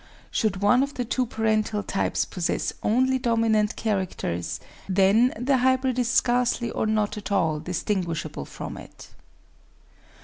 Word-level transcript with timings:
Should 0.31 0.63
one 0.63 0.81
of 0.81 0.95
the 0.95 1.05
two 1.05 1.27
parental 1.27 1.83
types 1.83 2.25
possess 2.25 2.73
only 2.81 3.19
dominant 3.19 3.75
characters, 3.75 4.59
then 4.89 5.31
the 5.39 5.57
hybrid 5.57 5.99
is 5.99 6.07
scarcely 6.09 6.71
or 6.71 6.87
not 6.87 7.17
at 7.19 7.31
all 7.31 7.59
distinguishable 7.59 8.45
from 8.45 8.77
it. 8.77 9.09